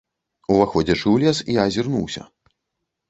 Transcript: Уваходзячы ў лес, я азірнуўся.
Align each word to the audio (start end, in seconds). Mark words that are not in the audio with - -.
Уваходзячы 0.53 1.03
ў 1.13 1.27
лес, 1.27 1.43
я 1.59 1.67
азірнуўся. 1.73 2.21